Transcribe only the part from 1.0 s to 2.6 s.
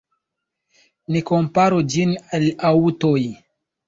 Ni komparu ĝin al